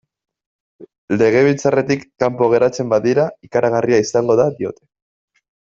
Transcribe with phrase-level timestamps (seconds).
[1.21, 4.83] Legebiltzarretik kanpo geratzen badira, ikaragarria izango da, diote.